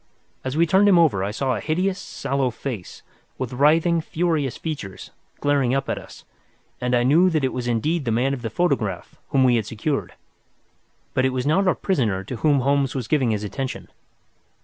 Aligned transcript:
As 0.43 0.57
we 0.57 0.65
turned 0.65 0.89
him 0.89 0.97
over 0.97 1.23
I 1.23 1.29
saw 1.29 1.53
a 1.55 1.59
hideous, 1.59 1.99
sallow 1.99 2.49
face, 2.49 3.03
with 3.37 3.53
writhing, 3.53 4.01
furious 4.01 4.57
features, 4.57 5.11
glaring 5.41 5.75
up 5.75 5.89
at 5.89 5.99
us, 5.99 6.25
and 6.81 6.95
I 6.95 7.03
knew 7.03 7.29
that 7.29 7.43
it 7.43 7.53
was 7.53 7.67
indeed 7.67 8.05
the 8.05 8.11
man 8.11 8.33
of 8.33 8.41
the 8.41 8.49
photograph 8.49 9.13
whom 9.29 9.43
we 9.43 9.57
had 9.57 9.67
secured. 9.67 10.15
But 11.13 11.25
it 11.25 11.29
was 11.33 11.45
not 11.45 11.67
our 11.67 11.75
prisoner 11.75 12.23
to 12.23 12.37
whom 12.37 12.61
Holmes 12.61 12.95
was 12.95 13.07
giving 13.07 13.29
his 13.29 13.43
attention. 13.43 13.89